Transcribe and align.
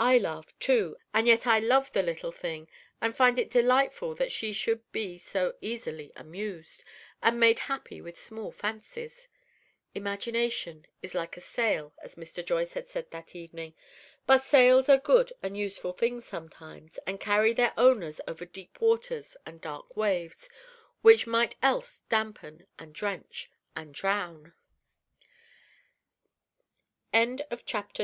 I 0.00 0.18
laugh, 0.18 0.52
too, 0.58 0.96
and 1.14 1.28
yet 1.28 1.46
I 1.46 1.60
love 1.60 1.92
the 1.92 2.02
little 2.02 2.32
thing, 2.32 2.66
and 3.00 3.16
find 3.16 3.38
it 3.38 3.52
delightful 3.52 4.16
that 4.16 4.32
she 4.32 4.52
should 4.52 4.80
be 4.90 5.16
so 5.16 5.54
easily 5.60 6.10
amused 6.16 6.82
and 7.22 7.38
made 7.38 7.60
happy 7.70 8.00
with 8.00 8.18
small 8.18 8.50
fancies. 8.50 9.28
Imagination 9.94 10.86
is 11.02 11.14
like 11.14 11.36
a 11.36 11.40
sail, 11.40 11.94
as 12.02 12.16
Mr. 12.16 12.44
Joyce 12.44 12.72
had 12.74 12.88
said 12.88 13.12
that 13.12 13.36
evening; 13.36 13.74
but 14.26 14.42
sails 14.42 14.88
are 14.88 14.98
good 14.98 15.32
and 15.40 15.56
useful 15.56 15.92
things 15.92 16.24
sometimes, 16.24 16.98
and 17.06 17.20
carry 17.20 17.52
their 17.52 17.74
owners 17.78 18.20
over 18.26 18.44
deep 18.44 18.80
waters 18.80 19.36
and 19.46 19.60
dark 19.60 19.96
waves, 19.96 20.48
which 21.00 21.28
else 21.62 22.02
might 22.10 22.10
dampen, 22.10 22.66
and 22.76 22.92
drench, 22.92 23.48
and 23.76 23.94
drown. 23.94 24.52
[Illustration: 27.12 27.12
EYEBRIGHT 27.12 27.12
MAKING 27.12 27.38
HERSELF 27.38 27.46
FINE.] 27.46 27.46
CHAPTER 27.46 27.46
IV. 27.46 27.46
A 27.46 27.46
DAY 27.46 27.46
WITH 27.52 27.64
THE 27.66 27.70
SHAKERS. 27.70 28.00